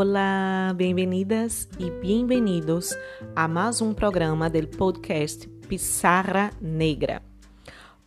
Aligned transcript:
Olá, 0.00 0.72
bem-vindas 0.76 1.68
e 1.76 1.90
bem-vindos 1.90 2.96
a 3.34 3.48
mais 3.48 3.80
um 3.80 3.92
programa 3.92 4.48
do 4.48 4.64
podcast 4.68 5.48
Pizarra 5.68 6.52
Negra. 6.60 7.20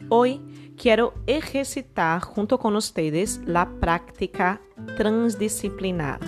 Hoy 0.09 0.39
quero 0.77 1.11
exercitar 1.27 2.33
junto 2.33 2.57
com 2.57 2.71
vocês 2.71 3.41
a 3.53 3.65
prática 3.65 4.57
transdisciplinar 4.95 6.21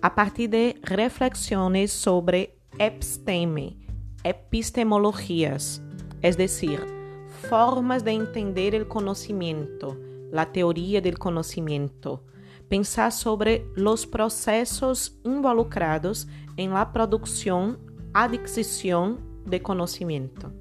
a 0.00 0.08
partir 0.08 0.48
de 0.48 0.74
reflexões 0.82 1.92
sobre 1.92 2.54
episteme, 2.78 3.86
epistemologias, 4.24 5.82
es 6.22 6.34
decir, 6.34 6.80
formas 7.50 8.02
de 8.02 8.10
entender 8.10 8.80
o 8.80 8.86
conhecimento, 8.86 9.98
a 10.34 10.46
teoria 10.46 11.02
do 11.02 11.18
conhecimento 11.18 12.22
pensar 12.74 13.12
sobre 13.12 13.64
os 13.76 14.04
processos 14.04 15.16
involucrados 15.24 16.26
em 16.58 16.68
la 16.68 16.84
produção, 16.84 17.76
adquisição 18.12 19.16
de 19.46 19.60
conhecimento. 19.60 20.52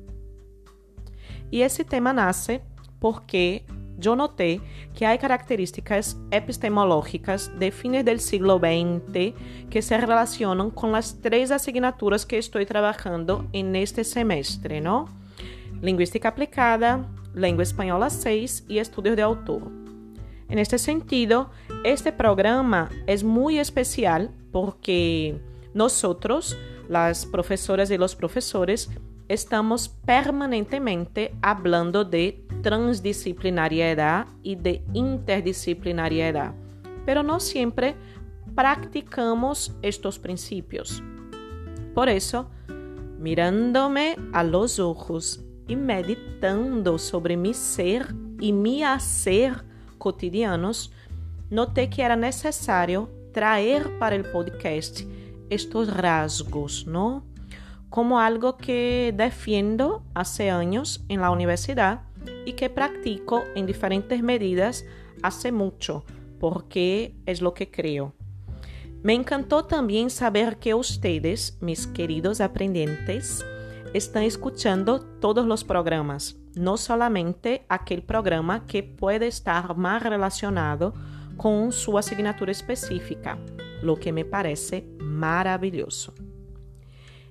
E 1.51 1.63
esse 1.63 1.83
tema 1.83 2.13
nasce 2.13 2.61
porque 2.99 3.63
eu 3.99 4.15
notei 4.15 4.61
que 4.93 5.03
há 5.03 5.17
características 5.17 6.15
epistemológicas 6.29 7.47
de 7.47 7.71
fines 7.71 8.05
do 8.05 8.19
siglo 8.19 8.59
XX 8.59 9.33
que 9.71 9.81
se 9.81 9.97
relacionam 9.97 10.69
com 10.69 10.93
as 10.93 11.13
três 11.13 11.49
assignaturas 11.49 12.23
que 12.23 12.35
estou 12.35 12.63
trabalhando 12.63 13.49
neste 13.51 14.03
semestre, 14.03 14.79
não? 14.79 15.07
Linguística 15.81 16.29
aplicada, 16.29 17.03
Língua 17.33 17.63
Espanhola 17.63 18.11
6 18.11 18.65
e 18.69 18.77
Estudos 18.77 19.15
de 19.15 19.23
Autor. 19.23 19.82
En 20.53 20.59
este 20.59 20.77
sentido, 20.77 21.49
este 21.83 22.11
programa 22.11 22.91
es 23.07 23.23
muy 23.23 23.57
especial 23.57 24.29
porque 24.51 25.41
nosotros, 25.73 26.55
las 26.87 27.25
profesoras 27.25 27.89
y 27.89 27.97
los 27.97 28.15
profesores, 28.15 28.91
estamos 29.27 29.89
permanentemente 29.89 31.33
hablando 31.41 32.05
de 32.05 32.45
transdisciplinariedad 32.61 34.27
y 34.43 34.55
de 34.55 34.83
interdisciplinariedad, 34.93 36.53
pero 37.03 37.23
no 37.23 37.39
siempre 37.39 37.95
practicamos 38.53 39.75
estos 39.81 40.19
principios. 40.19 41.01
Por 41.95 42.09
eso, 42.09 42.51
mirándome 43.17 44.17
a 44.33 44.43
los 44.43 44.77
ojos 44.77 45.43
y 45.67 45.75
meditando 45.75 46.99
sobre 46.99 47.37
mi 47.37 47.55
ser 47.55 48.13
y 48.39 48.53
mi 48.53 48.83
hacer, 48.83 49.72
cotidianos, 50.03 50.91
noté 51.49 51.89
que 51.89 52.01
era 52.01 52.17
necesario 52.17 53.09
traer 53.31 53.97
para 53.99 54.17
el 54.17 54.25
podcast 54.25 54.99
estos 55.49 55.95
rasgos, 55.95 56.85
¿no? 56.85 57.23
Como 57.89 58.19
algo 58.19 58.57
que 58.57 59.13
defiendo 59.15 60.03
hace 60.13 60.51
años 60.51 61.05
en 61.07 61.21
la 61.21 61.31
universidad 61.31 62.01
y 62.45 62.51
que 62.53 62.69
practico 62.69 63.43
en 63.55 63.65
diferentes 63.65 64.21
medidas 64.21 64.83
hace 65.21 65.53
mucho, 65.53 66.03
porque 66.37 67.15
es 67.25 67.41
lo 67.41 67.53
que 67.53 67.71
creo. 67.71 68.13
Me 69.03 69.13
encantó 69.13 69.63
también 69.63 70.09
saber 70.09 70.57
que 70.57 70.73
ustedes, 70.73 71.57
mis 71.61 71.87
queridos 71.87 72.41
aprendientes, 72.41 73.45
estão 73.93 74.23
escuchando 74.23 74.99
todos 75.19 75.45
os 75.45 75.63
programas 75.63 76.35
no 76.55 76.77
solamente 76.77 77.61
aquele 77.67 78.01
programa 78.01 78.59
que 78.59 78.81
pode 78.81 79.27
estar 79.27 79.75
mais 79.75 80.01
relacionado 80.01 80.93
com 81.37 81.69
sua 81.71 81.99
assinatura 81.99 82.51
específica, 82.51 83.37
o 83.83 83.95
que 83.95 84.11
me 84.11 84.23
parece 84.23 84.83
maravilhoso. 85.01 86.13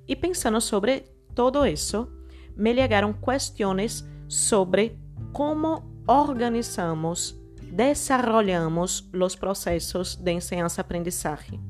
E 0.06 0.16
pensando 0.16 0.60
sobre 0.60 1.04
todo 1.34 1.66
isso, 1.66 2.09
me 2.56 2.75
chegaram 2.75 3.12
questões 3.12 4.04
sobre 4.28 4.98
como 5.32 5.82
organizamos, 6.06 7.41
desarrollamos 7.62 9.08
os 9.12 9.37
processos 9.37 10.16
de 10.16 10.32
enseñanza-aprendizagem 10.32 11.60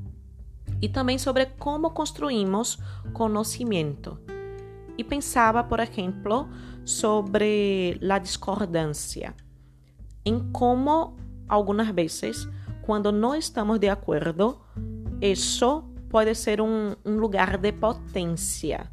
e 0.81 0.89
também 0.89 1.19
sobre 1.19 1.47
como 1.47 1.91
construímos 1.91 2.79
conhecimento. 3.13 4.32
Pensava, 5.05 5.65
por 5.65 5.81
exemplo, 5.81 6.49
sobre 6.85 7.99
a 8.09 8.19
discordância, 8.19 9.35
em 10.25 10.51
como 10.53 11.17
algumas 11.49 11.89
vezes, 11.89 12.49
quando 12.83 13.13
não 13.13 13.35
estamos 13.35 13.79
de 13.79 13.89
acordo, 13.89 14.61
isso 15.21 15.85
pode 16.09 16.35
ser 16.35 16.61
um 16.61 16.95
lugar 17.05 17.57
de 17.59 17.73
potência, 17.73 18.91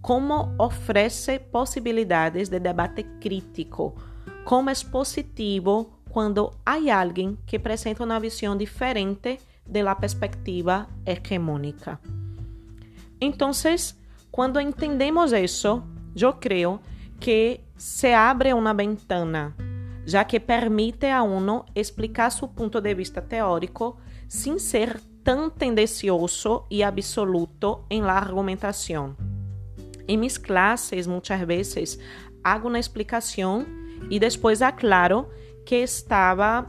como 0.00 0.54
oferece 0.58 1.38
possibilidades 1.38 2.48
de 2.48 2.58
debate 2.58 3.02
crítico, 3.20 3.94
como 4.44 4.70
é 4.70 4.74
positivo 4.90 5.98
quando 6.10 6.52
há 6.66 6.76
alguém 7.00 7.38
que 7.46 7.56
apresenta 7.56 8.04
uma 8.04 8.20
visão 8.20 8.56
diferente 8.56 9.38
da 9.66 9.94
perspectiva 9.94 10.86
hegemônica. 11.06 11.98
Então, 13.20 13.52
quando 14.32 14.58
entendemos 14.58 15.30
isso, 15.34 15.82
eu 16.16 16.32
creio 16.32 16.80
que 17.20 17.60
se 17.76 18.14
abre 18.14 18.54
uma 18.54 18.72
ventana, 18.72 19.54
já 20.06 20.24
que 20.24 20.40
permite 20.40 21.06
a 21.06 21.22
uno 21.22 21.66
explicar 21.74 22.30
seu 22.30 22.48
ponto 22.48 22.80
de 22.80 22.94
vista 22.94 23.20
teórico 23.20 23.98
sem 24.26 24.58
ser 24.58 24.98
tão 25.22 25.50
tendencioso 25.50 26.64
e 26.70 26.82
absoluto 26.82 27.84
em 27.90 28.00
la 28.00 28.14
argumentação. 28.14 29.14
Em 30.08 30.16
minhas 30.16 30.38
classes, 30.38 31.06
muitas 31.06 31.40
vezes, 31.42 31.98
hago 32.42 32.68
uma 32.68 32.78
explicação 32.78 33.66
e 34.10 34.18
depois 34.18 34.62
aclaro 34.62 35.28
que 35.66 35.76
estava 35.76 36.68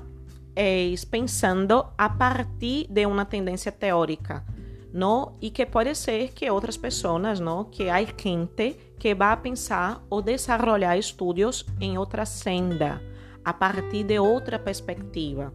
eh, 0.53 0.94
pensando 1.09 1.85
a 1.97 2.09
partir 2.09 2.88
de 2.90 3.06
uma 3.06 3.24
tendência 3.24 3.72
teórica 3.72 4.45
e 5.42 5.50
que 5.50 5.66
pode 5.66 5.96
ser 5.96 6.31
que 6.34 6.50
outras 6.50 6.78
pessoas, 6.78 7.40
no 7.40 7.66
que 7.66 7.90
há 7.90 8.00
gente 8.04 8.78
que 9.00 9.16
vá 9.16 9.36
pensar 9.36 10.06
ou 10.09 10.22
desenvolver 10.22 10.98
estudos 10.98 11.66
em 11.81 11.98
outra 11.98 12.26
senda, 12.26 13.02
a 13.44 13.54
partir 13.54 14.04
de 14.04 14.20
outra 14.20 14.59
perspectiva. 14.59 15.52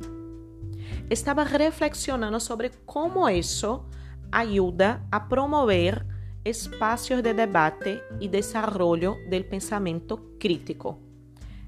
Estava 1.09 1.45
reflexionando 1.45 2.41
sobre 2.41 2.71
como 2.85 3.29
isso 3.29 3.85
ajuda 4.31 5.03
a 5.11 5.21
promover 5.21 6.05
espaços 6.45 7.23
de 7.23 7.33
debate 7.33 8.03
e 8.21 8.29
desenvolvimento 8.29 9.17
do 9.31 9.45
pensamento 9.45 10.17
crítico. 10.39 10.99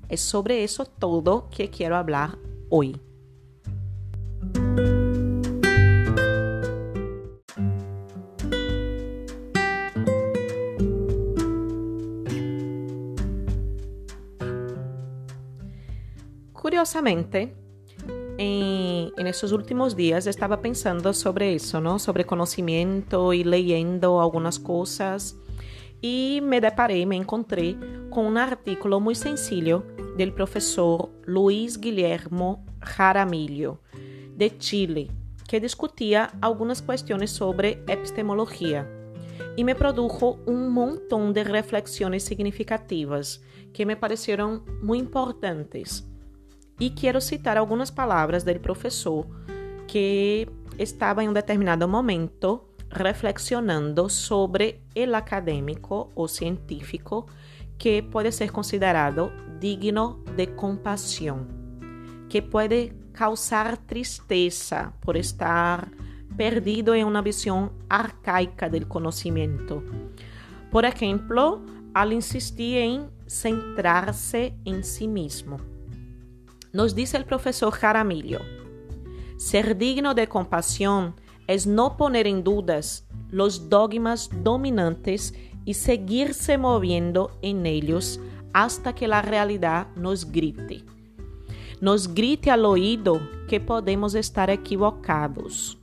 É 0.08 0.16
sobre 0.16 0.62
isso 0.62 0.84
todo 0.84 1.48
que 1.50 1.68
quero 1.68 1.94
falar 1.94 2.36
hoje. 2.68 3.09
Curiosamente, 16.60 17.54
en, 18.36 19.12
en, 19.16 19.26
estos 19.26 19.52
últimos 19.52 19.96
días 19.96 20.26
estaba 20.26 20.60
pensando 20.60 21.14
sobre 21.14 21.54
eso, 21.54 21.80
¿no? 21.80 21.98
Sobre 21.98 22.26
conocimiento 22.26 23.32
y 23.32 23.44
leyendo 23.44 24.20
algunas 24.20 24.58
cosas. 24.58 25.38
Y 26.02 26.40
me 26.42 26.60
deparé, 26.60 27.06
me 27.06 27.16
encontré 27.16 27.78
con 28.10 28.26
un 28.26 28.36
artículo 28.36 29.00
muy 29.00 29.14
sencillo 29.14 29.86
del 30.18 30.34
profesor 30.34 31.08
Luis 31.24 31.80
Guillermo 31.80 32.62
Jaramillo, 32.82 33.80
de 34.36 34.58
Chile, 34.58 35.10
que 35.48 35.60
discutía 35.60 36.30
algunas 36.42 36.82
cuestiones 36.82 37.30
sobre 37.30 37.82
epistemología 37.86 38.86
y 39.56 39.64
me 39.64 39.74
produjo 39.74 40.38
un 40.44 40.68
montón 40.68 41.32
de 41.32 41.42
reflexiones 41.42 42.22
significativas 42.22 43.40
que 43.72 43.86
me 43.86 43.96
parecieron 43.96 44.62
muy 44.82 44.98
importantes 44.98 46.09
e 46.80 46.88
quero 46.88 47.20
citar 47.20 47.58
algumas 47.58 47.90
palavras 47.90 48.42
do 48.42 48.58
professor 48.58 49.26
que 49.86 50.48
estava 50.78 51.22
em 51.22 51.28
um 51.28 51.32
determinado 51.32 51.86
momento 51.86 52.64
reflexionando 52.90 54.08
sobre 54.08 54.80
o 54.96 55.14
acadêmico 55.14 56.10
ou 56.14 56.26
científico 56.26 57.26
que 57.78 58.02
pode 58.02 58.32
ser 58.32 58.50
considerado 58.50 59.30
digno 59.60 60.24
de 60.36 60.46
compaixão, 60.48 61.46
que 62.28 62.42
pode 62.42 62.92
causar 63.12 63.76
tristeza 63.76 64.92
por 65.00 65.16
estar 65.16 65.88
perdido 66.36 66.94
em 66.94 67.04
uma 67.04 67.22
visão 67.22 67.70
arcaica 67.88 68.68
do 68.68 68.84
conhecimento. 68.86 69.82
Por 70.70 70.84
exemplo, 70.84 71.62
al 71.94 72.12
insistir 72.12 72.76
em 72.76 73.08
centrar-se 73.26 74.54
em 74.64 74.82
si 74.82 75.06
mesmo. 75.06 75.79
Nos 76.72 76.94
dice 76.94 77.16
el 77.16 77.24
profesor 77.24 77.72
Jaramillo, 77.72 78.40
ser 79.36 79.76
digno 79.76 80.14
de 80.14 80.28
compasión 80.28 81.16
es 81.48 81.66
no 81.66 81.96
poner 81.96 82.28
en 82.28 82.44
dudas 82.44 83.08
los 83.30 83.68
dogmas 83.68 84.30
dominantes 84.44 85.34
y 85.64 85.74
seguirse 85.74 86.58
moviendo 86.58 87.38
en 87.42 87.66
ellos 87.66 88.20
hasta 88.52 88.94
que 88.94 89.08
la 89.08 89.20
realidad 89.20 89.88
nos 89.96 90.30
grite. 90.30 90.84
Nos 91.80 92.14
grite 92.14 92.50
al 92.50 92.64
oído 92.64 93.20
que 93.48 93.60
podemos 93.60 94.14
estar 94.14 94.48
equivocados. 94.50 95.78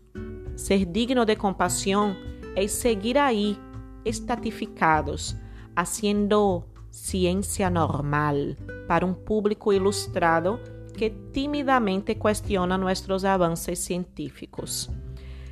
Ser 0.55 0.89
digno 0.91 1.25
de 1.25 1.35
compasión 1.35 2.17
es 2.55 2.71
seguir 2.71 3.19
ahí, 3.19 3.59
estatificados, 4.05 5.35
haciendo 5.75 6.65
ciencia 6.91 7.69
normal 7.69 8.55
para 8.87 9.05
un 9.05 9.15
público 9.15 9.73
ilustrado 9.73 10.59
que 10.97 11.11
tímidamente 11.31 12.17
cuestiona 12.17 12.77
nuestros 12.77 13.23
avances 13.23 13.79
científicos. 13.79 14.89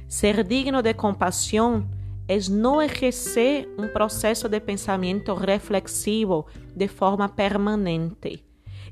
Ser 0.07 0.45
digno 0.45 0.83
de 0.83 0.97
compasión 0.97 1.89
es 2.27 2.49
no 2.49 2.81
ejercer 2.81 3.69
un 3.77 3.93
proceso 3.93 4.49
de 4.49 4.59
pensamiento 4.59 5.37
reflexivo 5.37 6.47
de 6.75 6.89
forma 6.89 7.35
permanente 7.35 8.43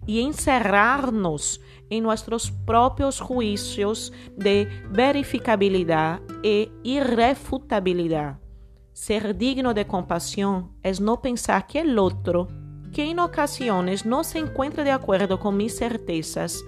y 0.05 0.21
encerrarnos 0.21 1.61
en 1.89 2.03
nuestros 2.03 2.51
propios 2.51 3.19
juicios 3.19 4.13
de 4.37 4.67
verificabilidad 4.89 6.21
e 6.43 6.71
irrefutabilidad. 6.83 8.39
Ser 8.91 9.35
digno 9.35 9.73
de 9.73 9.87
compasión 9.87 10.71
es 10.83 11.01
no 11.01 11.21
pensar 11.21 11.65
que 11.65 11.79
el 11.79 11.97
otro, 11.97 12.47
que 12.93 13.09
en 13.09 13.19
ocasiones 13.19 14.05
no 14.05 14.23
se 14.23 14.39
encuentra 14.39 14.83
de 14.83 14.91
acuerdo 14.91 15.39
con 15.39 15.57
mis 15.57 15.75
certezas, 15.75 16.63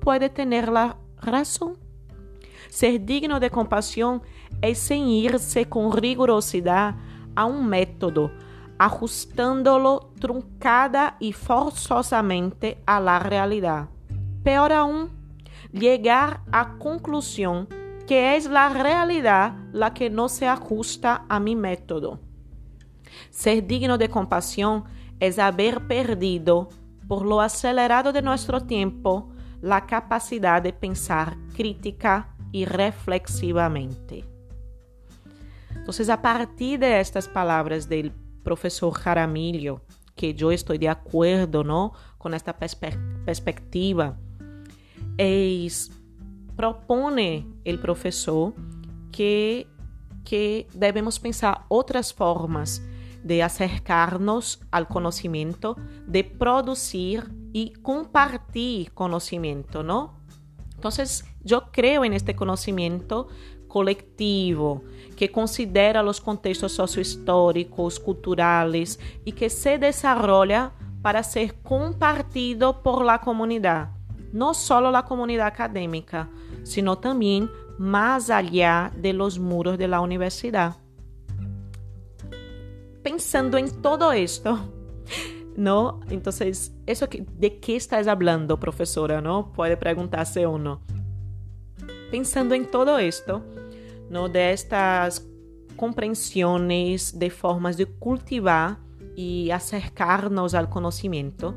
puede 0.00 0.28
tener 0.28 0.68
la 0.68 0.98
razón. 1.20 1.78
Ser 2.68 3.04
digno 3.04 3.40
de 3.40 3.50
compasión 3.50 4.22
es 4.60 4.86
ceñirse 4.86 5.68
con 5.68 5.96
rigurosidad 5.96 6.94
a 7.34 7.46
un 7.46 7.66
método, 7.66 8.30
ajustándolo 8.78 10.12
truncada 10.20 11.16
y 11.18 11.32
forzosamente 11.32 12.82
a 12.86 13.00
la 13.00 13.18
realidad. 13.18 13.88
Peor 14.44 14.72
aún, 14.72 15.10
llegar 15.72 16.42
a 16.52 16.78
conclusión 16.78 17.68
que 18.06 18.36
es 18.36 18.46
la 18.46 18.68
realidad 18.70 19.54
la 19.72 19.94
que 19.94 20.10
no 20.10 20.28
se 20.28 20.46
ajusta 20.46 21.24
a 21.28 21.40
mi 21.40 21.56
método. 21.56 22.20
Ser 23.30 23.66
digno 23.66 23.98
de 23.98 24.08
compasión 24.08 24.84
es 25.20 25.38
haber 25.38 25.86
perdido, 25.86 26.68
por 27.06 27.24
lo 27.24 27.40
acelerado 27.40 28.12
de 28.12 28.22
nuestro 28.22 28.62
tiempo, 28.62 29.30
la 29.60 29.86
capacidad 29.86 30.62
de 30.62 30.72
pensar 30.72 31.36
crítica 31.54 32.34
y 32.50 32.64
reflexivamente. 32.64 34.24
Entonces, 35.74 36.08
a 36.08 36.20
partir 36.20 36.80
de 36.80 37.00
estas 37.00 37.28
palabras 37.28 37.88
del 37.88 38.12
profesor 38.42 38.92
Jaramillo, 38.92 39.82
que 40.16 40.34
yo 40.34 40.50
estoy 40.50 40.78
de 40.78 40.88
acuerdo 40.88 41.64
¿no? 41.64 41.92
con 42.18 42.34
esta 42.34 42.56
perspe 42.56 42.96
perspectiva, 43.24 44.18
es, 45.18 45.90
propone 46.56 47.46
el 47.64 47.78
profesor 47.78 48.54
que, 49.12 49.66
que 50.24 50.66
debemos 50.74 51.18
pensar 51.18 51.64
otras 51.68 52.12
formas 52.12 52.82
de 53.22 53.42
acercarnos 53.42 54.60
al 54.70 54.88
conocimiento, 54.88 55.76
de 56.06 56.24
producir 56.24 57.32
y 57.52 57.72
compartir 57.82 58.92
conocimiento, 58.92 59.82
¿no? 59.82 60.20
Entonces, 60.74 61.24
yo 61.42 61.70
creo 61.72 62.04
en 62.04 62.12
este 62.12 62.34
conocimiento 62.34 63.28
colectivo 63.68 64.82
que 65.16 65.30
considera 65.30 66.02
los 66.02 66.20
contextos 66.20 66.72
sociohistóricos, 66.72 68.00
culturales 68.00 68.98
y 69.24 69.32
que 69.32 69.50
se 69.50 69.78
desarrolla 69.78 70.72
para 71.02 71.22
ser 71.22 71.54
compartido 71.62 72.82
por 72.82 73.04
la 73.04 73.20
comunidad, 73.20 73.90
no 74.32 74.54
solo 74.54 74.90
la 74.90 75.04
comunidad 75.04 75.46
académica, 75.46 76.28
sino 76.62 76.98
también 76.98 77.50
más 77.78 78.28
allá 78.28 78.92
de 78.96 79.12
los 79.12 79.38
muros 79.38 79.78
de 79.78 79.88
la 79.88 80.00
universidad. 80.00 80.76
Pensando 83.02 83.56
en 83.56 83.82
todo 83.82 84.12
esto, 84.12 84.58
¿no? 85.56 86.00
Entonces, 86.10 86.72
eso 86.86 87.08
que, 87.08 87.24
¿de 87.38 87.58
qué 87.58 87.76
estás 87.76 88.06
hablando, 88.06 88.60
profesora? 88.60 89.20
¿No? 89.20 89.52
Puede 89.52 89.76
preguntarse 89.76 90.46
uno. 90.46 90.82
Pensando 92.10 92.54
en 92.54 92.70
todo 92.70 92.98
esto, 92.98 93.42
¿no? 94.10 94.28
De 94.28 94.52
estas 94.52 95.26
de 97.18 97.30
formas 97.30 97.78
de 97.78 97.86
cultivar 97.86 98.78
y 99.16 99.50
acercarnos 99.50 100.52
al 100.54 100.68
conocimiento, 100.68 101.54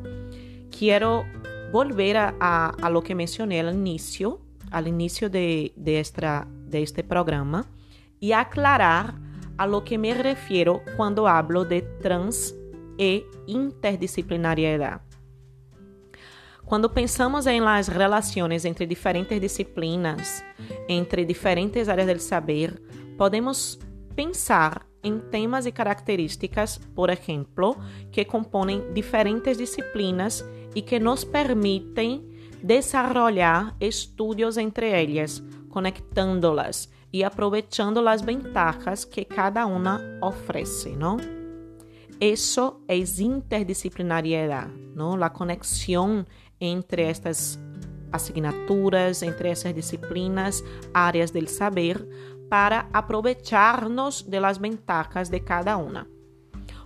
quiero 0.77 1.25
volver 1.73 2.17
a, 2.17 2.35
a, 2.39 2.69
a 2.69 2.89
lo 2.89 3.03
que 3.03 3.15
mencioné 3.15 3.59
al 3.59 3.73
inicio, 3.73 4.39
al 4.71 4.87
inicio 4.87 5.29
de, 5.29 5.73
de, 5.75 5.99
esta, 5.99 6.47
de 6.67 6.83
este 6.83 7.03
programa, 7.03 7.65
y 8.19 8.31
aclarar 8.31 9.15
a 9.57 9.65
lo 9.65 9.83
que 9.83 9.97
me 9.97 10.13
refiero 10.13 10.81
cuando 10.95 11.27
hablo 11.27 11.65
de 11.65 11.81
trans 12.01 12.53
e 12.97 13.25
interdisciplinariedade. 13.47 15.01
Quando 16.65 16.89
pensamos 16.89 17.45
em 17.45 17.59
las 17.59 17.87
relações 17.87 18.65
entre 18.65 18.85
diferentes 18.85 19.39
disciplinas, 19.39 20.43
entre 20.87 21.25
diferentes 21.25 21.89
áreas 21.89 22.07
do 22.07 22.19
saber, 22.19 22.81
podemos 23.17 23.77
pensar 24.15 24.85
em 25.03 25.19
temas 25.19 25.65
e 25.65 25.71
características, 25.71 26.79
por 26.95 27.09
exemplo, 27.09 27.75
que 28.11 28.23
compõem 28.23 28.93
diferentes 28.93 29.57
disciplinas 29.57 30.43
e 30.73 30.81
que 30.81 30.99
nos 30.99 31.25
permitem 31.25 32.29
desarrollar 32.63 33.75
estudos 33.81 34.57
entre 34.57 34.89
elas, 34.89 35.43
conectando-las 35.69 36.92
e 37.13 37.23
aproveitando 37.23 38.05
as 38.07 38.23
vantagens 38.23 39.05
que 39.05 39.23
cada 39.23 39.67
uma 39.67 40.01
oferece, 40.19 40.95
não? 40.95 41.17
Eso 42.19 42.81
es 42.87 43.19
interdisciplinariedad, 43.19 44.67
¿no? 44.95 45.15
La 45.15 45.31
conexión 45.31 46.25
entre 46.59 47.09
estas 47.09 47.59
asignaturas, 48.11 49.21
entre 49.21 49.51
esas 49.51 49.75
disciplinas, 49.75 50.63
áreas 50.93 51.31
del 51.31 51.47
saber, 51.47 52.07
para 52.49 52.87
aprovecharnos 52.91 54.29
de 54.29 54.39
las 54.39 54.59
ventajas 54.59 55.29
de 55.29 55.43
cada 55.43 55.77
una. 55.77 56.07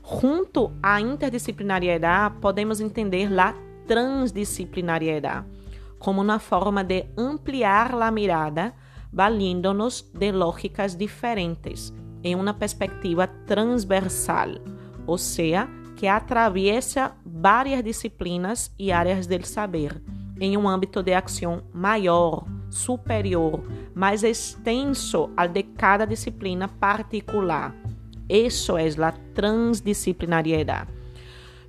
Junto 0.02 0.72
à 0.82 1.02
interdisciplinariedade, 1.02 2.40
podemos 2.40 2.80
entender 2.80 3.30
la 3.30 3.54
transdisciplinariedade 3.86 5.46
como 6.00 6.22
uma 6.22 6.40
forma 6.40 6.84
de 6.84 7.10
ampliar 7.18 7.94
a 8.02 8.12
mirada, 8.12 8.74
valiendo-nos 9.12 10.02
de 10.14 10.32
lógicas 10.32 10.96
diferentes, 10.96 11.94
em 12.24 12.36
uma 12.36 12.54
perspectiva 12.54 13.28
transversal 13.28 14.50
ou 15.08 15.18
seja, 15.18 15.68
que 15.96 16.06
atraviesa 16.06 17.14
várias 17.26 17.84
disciplinas 17.84 18.72
e 18.78 18.92
áreas 18.92 19.26
do 19.26 19.44
saber 19.48 20.00
em 20.40 20.56
um 20.56 20.68
âmbito 20.68 21.02
de 21.02 21.16
ação 21.16 21.64
maior, 21.74 22.46
superior, 22.70 23.64
mais 23.96 24.24
extenso 24.24 25.32
al 25.36 25.48
de 25.48 25.64
cada 25.64 26.06
disciplina 26.06 26.68
particular. 26.68 27.74
Isso 28.30 28.78
é 28.78 28.88
a 28.88 29.12
transdisciplinariedade. 29.34 30.92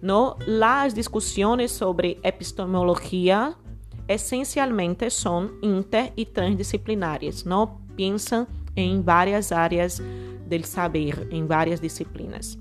No, 0.03 0.37
las 0.47 0.93
discussões 0.93 1.73
sobre 1.73 2.19
epistemologia 2.23 3.57
essencialmente 4.09 5.11
são 5.11 5.51
inter 5.63 6.13
e 6.17 6.25
transdisciplinares. 6.25 7.45
Não 7.45 7.79
pensam 7.97 8.47
em 8.75 9.03
várias 9.03 9.53
áreas 9.53 10.01
do 10.47 10.67
saber, 10.67 11.29
em 11.31 11.47
várias 11.47 11.81
disciplinas. 11.81 12.59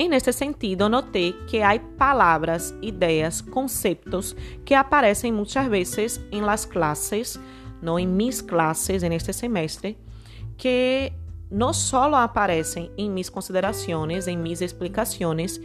En 0.00 0.12
este 0.12 0.32
sentido, 0.32 0.88
noté 0.88 1.34
que 1.48 1.62
hay 1.62 1.80
palabras, 1.98 2.72
ideas, 2.80 3.42
conceptos 3.42 4.36
que 4.64 4.76
aparecen 4.76 5.34
muchas 5.34 5.68
veces 5.68 6.20
en 6.30 6.46
las 6.46 6.66
clases, 6.66 7.38
no 7.82 7.98
en 7.98 8.16
mis 8.16 8.40
clases 8.40 9.02
en 9.02 9.12
este 9.12 9.32
semestre, 9.32 9.96
que 10.56 11.12
no 11.50 11.74
solo 11.74 12.16
aparecen 12.16 12.90
en 12.96 13.12
mis 13.12 13.28
consideraciones, 13.28 14.28
en 14.28 14.40
mis 14.40 14.62
explicaciones, 14.62 15.60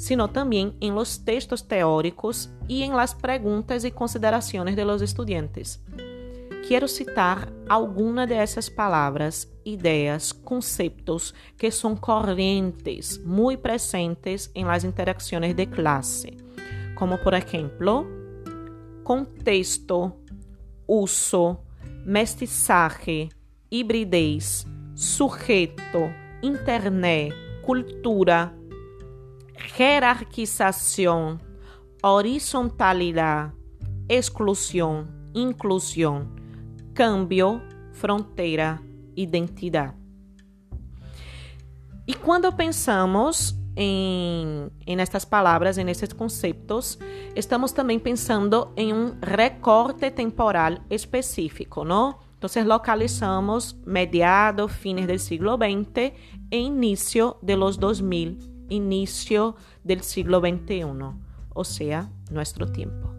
sino 0.00 0.28
también 0.28 0.74
en 0.80 0.94
los 0.94 1.26
textos 1.26 1.68
teóricos 1.68 2.48
y 2.66 2.84
en 2.84 2.96
las 2.96 3.14
preguntas 3.14 3.84
y 3.84 3.90
consideraciones 3.90 4.74
de 4.74 4.86
los 4.86 5.02
estudiantes. 5.02 5.78
Quiero 6.66 6.88
citar 6.88 7.52
algunas 7.68 8.26
de 8.26 8.42
esas 8.42 8.70
palabras, 8.70 9.52
ideas, 9.62 10.32
conceptos 10.32 11.34
que 11.58 11.70
são 11.70 11.94
correntes, 11.94 13.18
muito 13.26 13.60
presentes 13.60 14.50
em 14.54 14.64
las 14.64 14.84
interacciones 14.84 15.54
de 15.54 15.66
classe, 15.66 16.34
como 16.94 17.18
por 17.18 17.34
exemplo, 17.34 18.06
contexto, 19.04 20.16
uso, 20.88 21.58
mestizaje, 22.06 23.28
hibridez, 23.70 24.66
sujeito, 24.94 26.10
internet, 26.42 27.34
cultura, 27.62 28.54
jerarquização, 29.76 31.38
horizontalidade, 32.02 33.52
exclusão, 34.08 35.06
inclusão, 35.34 36.28
câmbio, 36.94 37.60
fronteira, 37.92 38.80
identidade. 39.16 39.94
E 42.06 42.14
quando 42.14 42.52
pensamos 42.52 43.54
em, 43.76 44.68
em 44.86 45.00
estas 45.00 45.24
palavras, 45.24 45.78
em 45.78 45.88
estes 45.88 46.12
conceitos, 46.12 46.98
estamos 47.36 47.72
também 47.72 47.98
pensando 47.98 48.72
em 48.76 48.92
um 48.92 49.14
recorte 49.22 50.10
temporal 50.10 50.78
específico, 50.90 51.84
não? 51.84 52.18
Então, 52.36 52.64
localizamos 52.64 53.76
mediado, 53.86 54.66
fines 54.66 55.06
del 55.06 55.18
siglo 55.18 55.56
XX 55.56 56.12
e 56.50 56.56
inicio 56.56 57.36
de 57.42 57.54
los 57.54 57.76
2000, 57.76 58.38
inicio 58.70 59.56
del 59.84 60.00
siglo 60.02 60.40
XXI, 60.40 60.84
o 61.52 61.64
sea, 61.64 62.10
nuestro 62.30 62.72
tiempo. 62.72 63.14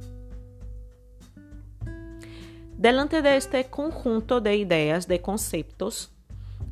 Delante 2.76 3.22
de 3.22 3.38
este 3.38 3.66
conjunto 3.66 4.42
de 4.42 4.58
ideas, 4.58 5.08
de 5.08 5.22
conceptos, 5.22 6.12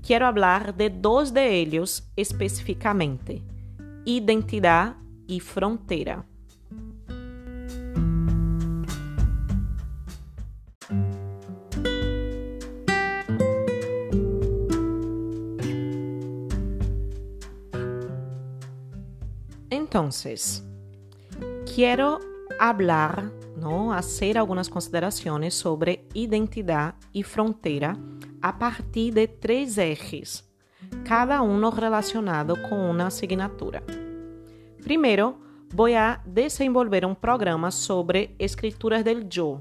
quero 0.02 0.26
falar 0.34 0.76
de 0.76 0.90
dois 0.90 1.32
de 1.32 1.62
eles 1.62 2.12
especificamente: 2.16 3.44
identidade 4.06 4.96
e 5.28 5.40
fronteira. 5.40 6.26
Entonces, 19.90 20.64
quiero 21.74 22.20
hablar, 22.60 23.32
¿no? 23.58 23.92
hacer 23.92 24.38
algunas 24.38 24.70
consideraciones 24.70 25.56
sobre 25.56 26.06
identidad 26.14 26.94
y 27.12 27.24
frontera 27.24 27.98
a 28.40 28.60
partir 28.60 29.16
de 29.16 29.28
três 29.28 29.80
ejes, 29.80 30.48
cada 31.04 31.42
um 31.42 31.68
relacionado 31.72 32.54
com 32.70 32.88
uma 32.88 33.08
assinatura. 33.08 33.82
Primeiro, 34.84 35.40
vou 35.74 35.88
a 35.98 36.22
desenvolver 36.24 37.04
um 37.04 37.16
programa 37.16 37.72
sobre 37.72 38.36
escrituras 38.38 39.04
del 39.04 39.28
yo, 39.28 39.60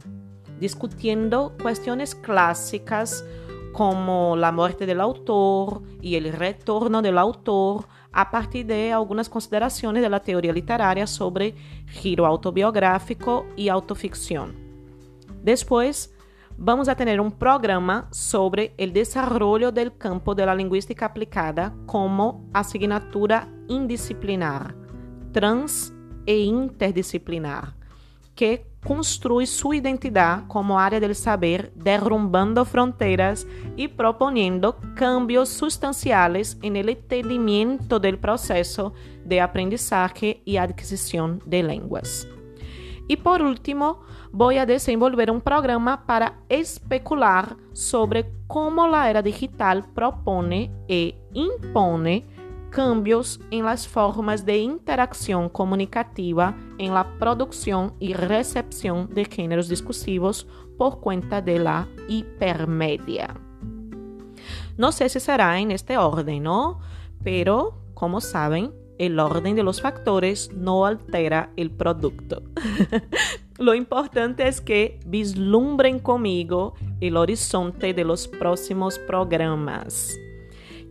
discutindo 0.60 1.54
questões 1.56 2.12
clássicas 2.12 3.24
como 3.72 4.34
a 4.34 4.52
morte 4.52 4.84
do 4.84 5.00
autor 5.00 5.80
e 6.02 6.18
o 6.18 6.30
retorno 6.36 7.00
do 7.00 7.18
autor 7.18 7.88
a 8.12 8.24
partir 8.24 8.64
de 8.64 8.90
algumas 8.90 9.28
considerações 9.28 10.08
da 10.08 10.20
teoria 10.20 10.52
literária 10.52 11.06
sobre 11.06 11.54
giro 11.86 12.24
autobiográfico 12.24 13.46
e 13.56 13.68
autoficção. 13.68 14.48
Depois, 15.42 16.12
vamos 16.56 16.88
a 16.88 16.94
tener 16.94 17.20
un 17.20 17.30
programa 17.30 18.08
sobre 18.10 18.72
el 18.76 18.92
desarrollo 18.92 19.70
del 19.70 19.96
campo 19.96 20.34
de 20.34 20.44
la 20.44 20.54
lingüística 20.54 21.06
aplicada 21.06 21.72
como 21.86 22.48
asignatura 22.52 23.48
indisciplinar, 23.68 24.74
trans 25.32 25.92
e 26.26 26.44
interdisciplinar, 26.44 27.76
que 28.34 28.66
construi 28.88 29.46
sua 29.46 29.76
identidade 29.76 30.44
como 30.48 30.78
área 30.78 30.98
del 30.98 31.14
saber, 31.14 31.70
derrumbando 31.76 32.64
fronteiras 32.64 33.46
e 33.76 33.86
proponiendo 33.86 34.76
cambios 34.96 35.50
sustanciales 35.50 36.56
en 36.62 36.74
el 36.74 36.88
entendimiento 36.88 38.00
del 38.00 38.16
proceso 38.16 38.94
de 39.26 39.42
aprendizaje 39.42 40.40
y 40.46 40.56
adquisición 40.56 41.42
de 41.44 41.62
lenguas. 41.62 42.26
E 43.10 43.14
por 43.14 43.42
último, 43.42 44.00
vou 44.32 44.58
a 44.58 44.64
desenvolver 44.64 45.30
um 45.30 45.38
programa 45.38 45.98
para 46.06 46.38
especular 46.48 47.58
sobre 47.74 48.32
como 48.46 48.82
a 48.94 49.06
era 49.06 49.22
digital 49.22 49.82
propõe 49.94 50.72
e 50.88 51.14
impõe 51.34 52.24
cambios 52.70 53.40
em 53.50 53.62
las 53.62 53.86
formas 53.86 54.42
de 54.42 54.58
interação 54.58 55.48
comunicativa 55.48 56.54
em 56.78 56.90
la 56.90 57.04
produção 57.04 57.92
e 58.00 58.12
recepção 58.12 59.06
de 59.06 59.24
gêneros 59.24 59.68
discursivos 59.68 60.46
por 60.76 60.98
conta 61.00 61.40
de 61.40 61.58
la 61.58 61.86
hipermédia. 62.08 63.28
Não 64.76 64.92
sei 64.92 65.08
se 65.08 65.18
será 65.18 65.58
em 65.58 65.72
este 65.72 65.96
ordem, 65.96 66.40
não? 66.40 66.78
Pero, 67.24 67.74
como 67.94 68.20
sabem, 68.20 68.72
el 68.98 69.18
orden 69.18 69.54
de 69.54 69.62
los 69.62 69.80
factores 69.80 70.52
no 70.52 70.84
altera 70.84 71.50
el 71.56 71.70
producto. 71.70 72.42
Lo 73.58 73.74
importante 73.74 74.46
es 74.46 74.60
que 74.60 75.00
vislumbren 75.04 75.98
conmigo 75.98 76.74
el 77.00 77.16
horizonte 77.16 77.92
de 77.92 78.04
los 78.04 78.28
próximos 78.28 78.98
programas. 79.00 80.16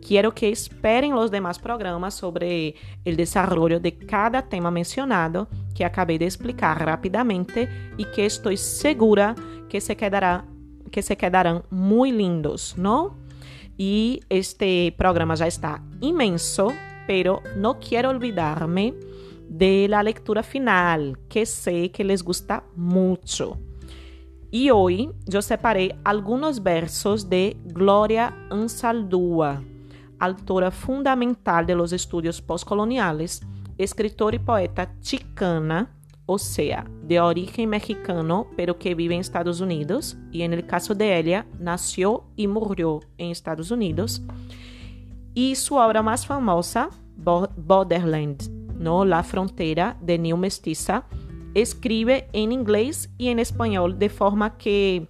Quiero 0.05 0.33
que 0.33 0.49
esperen 0.49 1.13
los 1.13 1.31
demás 1.31 1.59
programas 1.59 2.13
sobre 2.13 2.75
el 3.03 3.15
desarrollo 3.15 3.79
de 3.79 3.97
cada 3.97 4.47
tema 4.47 4.71
mencionado 4.71 5.47
que 5.75 5.85
acabé 5.85 6.17
de 6.17 6.25
explicar 6.25 6.83
rápidamente 6.85 7.69
y 7.97 8.05
que 8.05 8.25
estoy 8.25 8.57
segura 8.57 9.35
que 9.69 9.81
se, 9.81 9.95
quedará, 9.97 10.45
que 10.91 11.01
se 11.01 11.17
quedarán 11.17 11.63
muy 11.69 12.11
lindos, 12.11 12.75
¿no? 12.77 13.17
Y 13.77 14.21
este 14.29 14.93
programa 14.97 15.35
ya 15.35 15.47
está 15.47 15.83
inmenso, 16.01 16.73
pero 17.05 17.41
no 17.55 17.79
quiero 17.79 18.09
olvidarme 18.09 18.93
de 19.47 19.87
la 19.87 20.03
lectura 20.03 20.43
final, 20.43 21.19
que 21.29 21.45
sé 21.45 21.91
que 21.91 22.03
les 22.03 22.23
gusta 22.23 22.63
mucho. 22.75 23.59
Y 24.49 24.69
hoy 24.69 25.11
yo 25.25 25.41
separé 25.41 25.95
algunos 26.03 26.63
versos 26.63 27.29
de 27.29 27.57
Gloria 27.65 28.33
Ansaldúa, 28.49 29.61
autora 30.19 30.71
fundamental 30.71 31.65
de 31.65 31.75
los 31.75 31.91
estudios 31.93 32.41
postcoloniales, 32.41 33.41
escritora 33.77 34.35
y 34.35 34.39
poeta 34.39 34.93
chicana, 34.99 35.93
o 36.25 36.37
sea, 36.37 36.85
de 37.03 37.19
origen 37.19 37.69
mexicano, 37.69 38.47
pero 38.57 38.77
que 38.77 38.95
vive 38.95 39.15
en 39.15 39.21
Estados 39.21 39.61
Unidos, 39.61 40.17
y 40.31 40.41
en 40.41 40.53
el 40.53 40.65
caso 40.65 40.93
de 40.93 41.17
ella, 41.17 41.45
nació 41.59 42.25
y 42.35 42.47
murió 42.47 42.99
en 43.17 43.31
Estados 43.31 43.71
Unidos 43.71 44.21
y 45.37 45.53
su 45.53 45.75
obra 45.75 46.01
más 46.01 46.25
famosa, 46.25 46.89
Borderland, 47.15 48.49
¿no? 48.79 49.05
La 49.05 49.21
frontera 49.21 49.95
de 50.01 50.17
New 50.17 50.35
Mestiza, 50.35 51.05
escribe 51.53 52.27
en 52.33 52.51
inglés 52.51 53.11
y 53.19 53.27
en 53.27 53.37
español 53.37 53.99
de 53.99 54.09
forma 54.09 54.57
que 54.57 55.07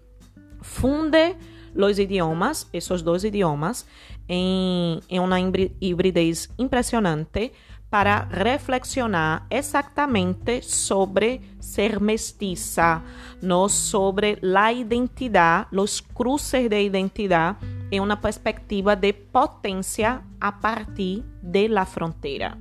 funde 0.60 1.38
los 1.74 1.98
idiomas, 1.98 2.68
esos 2.74 3.06
dos 3.06 3.24
idiomas, 3.24 3.88
en, 4.28 5.02
en 5.08 5.22
una 5.22 5.40
hibridez 5.40 6.50
impresionante 6.58 7.54
para 7.90 8.26
reflexionar 8.26 9.44
exactamente 9.50 10.62
sobre 10.62 11.42
ser 11.60 12.02
mestiza, 12.02 13.02
no 13.42 13.70
sobre 13.70 14.38
la 14.42 14.74
identidad, 14.74 15.68
los 15.72 16.02
cruces 16.02 16.70
de 16.70 16.84
identidad 16.84 17.56
em 17.90 18.02
uma 18.02 18.18
perspectiva 18.18 18.96
de 18.96 19.14
potência 19.14 20.22
a 20.40 20.52
partir 20.52 21.24
de 21.42 21.70
la 21.70 21.86
fronteira. 21.86 22.58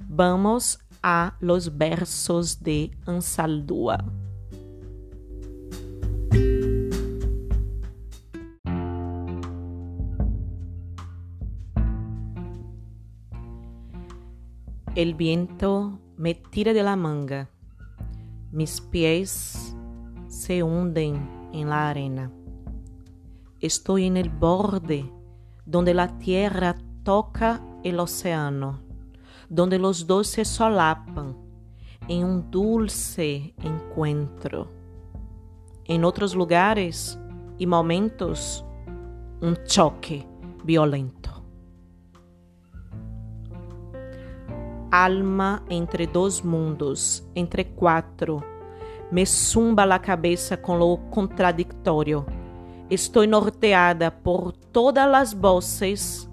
Vamos 0.00 0.78
a 1.02 1.34
los 1.40 1.68
versos 1.68 2.60
de 2.60 2.90
Ansaldúa. 3.06 4.27
El 14.98 15.14
viento 15.14 16.00
me 16.16 16.34
tira 16.34 16.72
de 16.72 16.82
la 16.82 16.96
manga, 16.96 17.48
mis 18.50 18.80
pies 18.80 19.76
se 20.26 20.64
hunden 20.64 21.50
en 21.52 21.68
la 21.68 21.90
arena. 21.90 22.32
Estoy 23.60 24.06
en 24.06 24.16
el 24.16 24.28
borde 24.28 25.08
donde 25.64 25.94
la 25.94 26.18
tierra 26.18 26.74
toca 27.04 27.64
el 27.84 28.00
océano, 28.00 28.80
donde 29.48 29.78
los 29.78 30.04
dos 30.04 30.26
se 30.26 30.44
solapan 30.44 31.36
en 32.08 32.24
un 32.24 32.50
dulce 32.50 33.54
encuentro. 33.62 34.66
En 35.84 36.04
otros 36.04 36.34
lugares 36.34 37.16
y 37.56 37.66
momentos, 37.66 38.64
un 39.40 39.56
choque 39.64 40.26
violento. 40.64 41.37
Alma 44.90 45.62
entre 45.68 46.06
dos 46.06 46.42
mundos, 46.42 47.22
entre 47.34 47.64
quatro, 47.64 48.42
me 49.10 49.26
zumba 49.26 49.84
la 49.84 49.98
cabeza 49.98 50.56
com 50.56 50.76
lo 50.76 50.96
contradictório. 51.10 52.24
Estou 52.90 53.26
norteada 53.26 54.10
por 54.10 54.52
todas 54.52 55.12
as 55.14 55.34
voces 55.34 56.28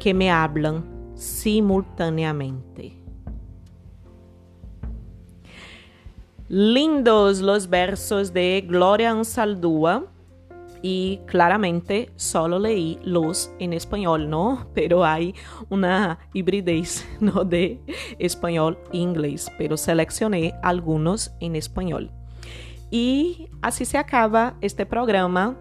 que 0.00 0.14
me 0.14 0.30
hablan 0.30 0.82
simultaneamente. 1.14 2.96
Lindos 6.48 7.40
los 7.40 7.66
versos 7.66 8.32
de 8.32 8.62
Gloria 8.66 9.10
Ansaldúa 9.10 10.06
y 10.82 11.20
claramente 11.26 12.10
solo 12.16 12.58
leí 12.58 12.98
los 13.02 13.52
en 13.58 13.72
español, 13.72 14.28
¿no? 14.30 14.66
Pero 14.74 15.04
hay 15.04 15.34
una 15.68 16.18
hibridez, 16.32 17.06
¿no? 17.20 17.44
De 17.44 17.80
español 18.18 18.78
e 18.92 18.98
inglés, 18.98 19.50
pero 19.58 19.76
seleccioné 19.76 20.54
algunos 20.62 21.32
en 21.40 21.56
español. 21.56 22.10
Y 22.90 23.48
así 23.60 23.84
se 23.84 23.98
acaba 23.98 24.54
este 24.60 24.86
programa. 24.86 25.56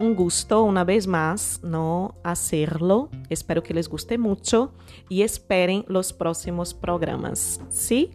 Un 0.00 0.16
gusto 0.16 0.62
una 0.62 0.82
vez 0.82 1.06
más 1.06 1.60
no 1.62 2.16
hacerlo. 2.24 3.08
Espero 3.28 3.62
que 3.62 3.74
les 3.74 3.88
guste 3.88 4.18
mucho 4.18 4.72
y 5.08 5.22
esperen 5.22 5.84
los 5.86 6.12
próximos 6.12 6.74
programas. 6.74 7.60
¿Sí? 7.68 8.10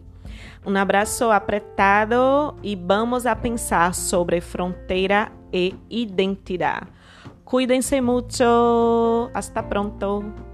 Um 0.66 0.76
abraço 0.76 1.30
apertado 1.30 2.56
e 2.62 2.76
vamos 2.76 3.26
a 3.26 3.34
pensar 3.34 3.94
sobre 3.94 4.40
fronteira 4.40 5.32
e 5.52 5.74
identidade. 5.90 6.86
Cuídense 7.44 8.00
muito. 8.00 9.30
Hasta 9.34 9.62
pronto. 9.62 10.47